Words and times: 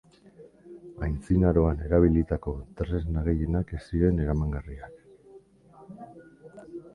Antzinaroan 1.07 1.83
erabilitako 1.87 2.53
tresna 2.79 3.25
gehienak 3.27 3.75
ez 3.81 3.83
ziren 3.91 4.23
eramangarriak. 4.25 6.17